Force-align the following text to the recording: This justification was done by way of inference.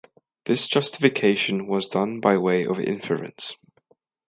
This 0.47 0.67
justification 0.67 1.67
was 1.67 1.87
done 1.87 2.21
by 2.21 2.35
way 2.35 2.65
of 2.65 2.79
inference. 2.79 3.55